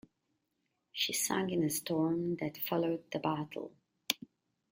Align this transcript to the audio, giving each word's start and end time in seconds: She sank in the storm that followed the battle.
She 0.91 1.13
sank 1.13 1.51
in 1.51 1.61
the 1.61 1.69
storm 1.69 2.37
that 2.37 2.57
followed 2.57 3.03
the 3.11 3.19
battle. 3.19 3.71